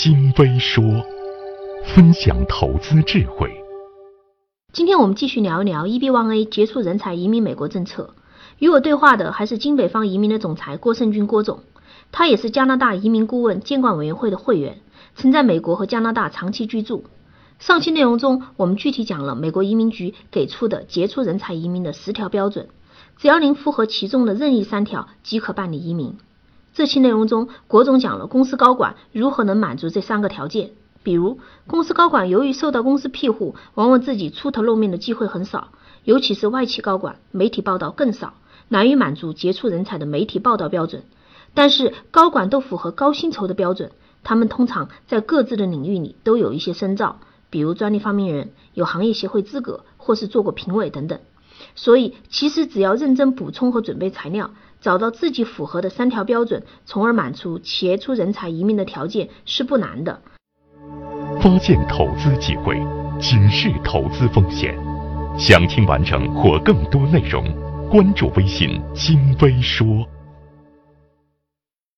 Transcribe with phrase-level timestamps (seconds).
[0.00, 0.80] 金飞说，
[1.84, 3.50] 分享投资智慧。
[4.72, 8.14] 今天我们继续聊一聊 EB1A 杰出人才移民美国政策。
[8.60, 11.64] 与我对话的还是金北方移民的总裁郭胜军郭总，
[12.12, 14.78] 他也是加拿大移民顾问监管委员会的会员，
[15.16, 17.02] 曾在美国和加拿大长期居住。
[17.58, 22.68] 上期内容中，我们具体讲了美国移民局给出的杰出人才移民的十条标准，
[23.16, 26.14] 只要您符合其中的任意三条，即可办理移民。
[26.78, 30.70] 这期内容中，国总讲了公司高管如何能满足这三个条件，
[31.02, 35.72] 比如公司高管由于受到公司庇护，往往自己出头露面的机会很少，
[36.04, 38.34] 尤其是外企高管，媒体报道更少，
[38.68, 41.02] 难以满足杰出人才的媒体报道标准。
[41.52, 43.90] 但是高管都符合高薪酬的标准，
[44.22, 47.18] 他们通常在各自的领域里都有一些深造。
[47.50, 51.18] 比如专利发明人有行业协会资格，或是做过评委等等。
[51.74, 60.20] 所以，其实只要认真补充和准备材料，找到自己符合的三条标准，从而满足企业出人才移民的条件是不难的。
[61.40, 62.76] 发现投资机会，
[63.20, 64.76] 警示投资风险。
[65.38, 67.44] 想听完整或更多内容，
[67.88, 69.86] 关注微信“金微说”。